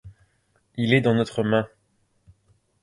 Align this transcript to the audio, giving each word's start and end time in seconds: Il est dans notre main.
Il 0.77 0.95
est 0.95 1.01
dans 1.01 1.13
notre 1.13 1.43
main. 1.43 1.67